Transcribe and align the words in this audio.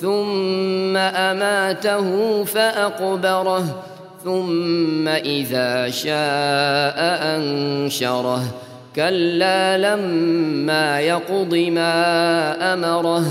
ثم 0.00 0.96
أماته 0.96 2.44
فأقبره 2.44 3.64
ثم 4.24 5.08
إذا 5.08 5.90
شاء 5.90 6.98
أنشره. 7.36 8.42
كلا 8.96 9.78
لما 9.78 11.00
يقض 11.00 11.54
ما 11.54 12.74
أمره 12.74 13.24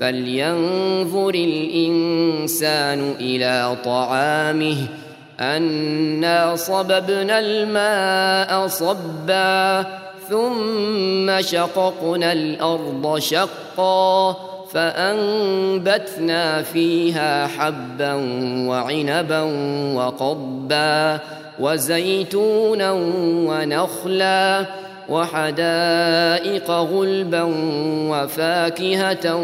فلينظر 0.00 1.34
الإنسان 1.34 3.14
إلى 3.20 3.76
طعامه. 3.84 4.76
أنا 5.40 6.56
صببنا 6.56 7.38
الماء 7.38 8.66
صبا 8.66 9.86
ثم 10.30 11.40
شققنا 11.40 12.32
الأرض 12.32 13.18
شقا. 13.18 14.53
فأنبتنا 14.74 16.62
فيها 16.62 17.46
حبا 17.46 18.14
وعنبا 18.68 19.40
وقضبا 19.94 21.20
وزيتونا 21.58 22.92
ونخلا 23.48 24.66
وحدائق 25.08 26.70
غلبا 26.70 27.42
وفاكهة 28.10 29.34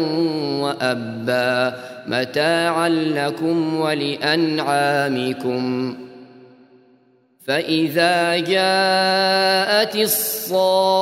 وأبا 0.61 1.73
متاعا 2.07 2.89
لكم 2.89 3.79
ولأنعامكم. 3.79 5.61
فإذا 7.47 8.37
جاءت 8.37 9.95
الصاخة 9.95 11.01